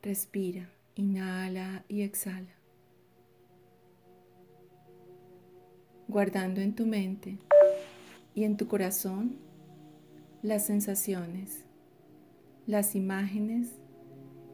Respira, 0.00 0.70
inhala 0.94 1.84
y 1.88 2.02
exhala. 2.02 2.60
guardando 6.10 6.60
en 6.60 6.74
tu 6.74 6.86
mente 6.86 7.38
y 8.40 8.44
en 8.44 8.56
tu 8.56 8.68
corazón 8.68 9.36
las 10.40 10.64
sensaciones, 10.64 11.66
las 12.66 12.94
imágenes 12.94 13.78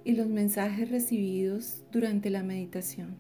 y 0.03 0.17
los 0.17 0.27
mensajes 0.27 0.91
recibidos 0.91 1.85
durante 1.93 2.29
la 2.31 2.43
meditación. 2.43 3.15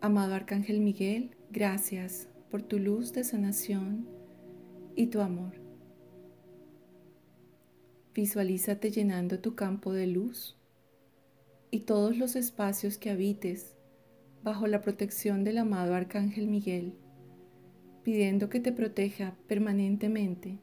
Amado 0.00 0.32
Arcángel 0.32 0.80
Miguel, 0.80 1.36
gracias 1.50 2.30
por 2.50 2.62
tu 2.62 2.78
luz 2.78 3.12
de 3.12 3.24
sanación 3.24 4.08
y 4.96 5.08
tu 5.08 5.20
amor. 5.20 5.52
Visualízate 8.14 8.90
llenando 8.90 9.38
tu 9.38 9.54
campo 9.54 9.92
de 9.92 10.06
luz 10.06 10.56
y 11.70 11.80
todos 11.80 12.16
los 12.16 12.36
espacios 12.36 12.96
que 12.96 13.10
habites 13.10 13.76
bajo 14.42 14.66
la 14.66 14.80
protección 14.80 15.44
del 15.44 15.58
amado 15.58 15.94
Arcángel 15.94 16.48
Miguel, 16.48 16.94
pidiendo 18.02 18.48
que 18.48 18.60
te 18.60 18.72
proteja 18.72 19.36
permanentemente 19.46 20.58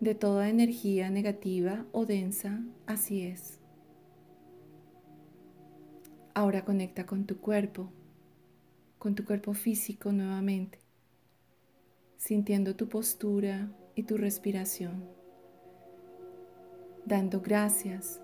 de 0.00 0.14
toda 0.14 0.48
energía 0.48 1.10
negativa 1.10 1.84
o 1.92 2.06
densa, 2.06 2.62
así 2.86 3.22
es. 3.22 3.58
Ahora 6.32 6.64
conecta 6.64 7.04
con 7.04 7.26
tu 7.26 7.38
cuerpo, 7.38 7.90
con 8.98 9.14
tu 9.14 9.24
cuerpo 9.24 9.52
físico 9.52 10.12
nuevamente, 10.12 10.78
sintiendo 12.16 12.76
tu 12.76 12.88
postura 12.88 13.70
y 13.94 14.04
tu 14.04 14.16
respiración, 14.16 15.04
dando 17.04 17.40
gracias 17.42 18.22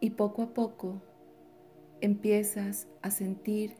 y 0.00 0.10
poco 0.10 0.42
a 0.42 0.54
poco 0.54 1.00
empiezas 2.00 2.88
a 3.02 3.10
sentir 3.10 3.76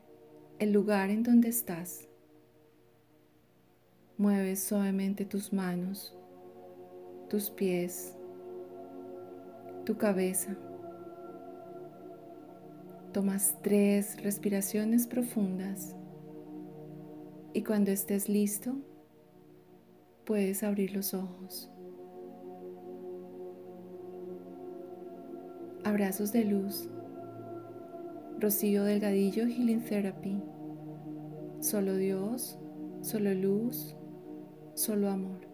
el 0.58 0.72
lugar 0.72 1.10
en 1.10 1.22
donde 1.22 1.48
estás. 1.48 2.08
Mueves 4.18 4.64
suavemente 4.64 5.26
tus 5.26 5.52
manos, 5.52 6.16
tus 7.28 7.50
pies, 7.50 8.16
tu 9.84 9.96
cabeza. 9.98 10.56
Tomas 13.12 13.56
tres 13.62 14.22
respiraciones 14.22 15.06
profundas 15.06 15.94
y 17.52 17.62
cuando 17.62 17.90
estés 17.90 18.28
listo, 18.28 18.76
puedes 20.24 20.62
abrir 20.62 20.92
los 20.92 21.14
ojos. 21.14 21.70
Abrazos 25.84 26.32
de 26.32 26.44
luz. 26.44 26.88
Rocío 28.38 28.84
Delgadillo 28.84 29.46
Healing 29.46 29.82
Therapy. 29.82 30.42
Solo 31.60 31.96
Dios, 31.96 32.58
solo 33.00 33.32
luz, 33.32 33.96
solo 34.76 35.08
amor. 35.10 35.45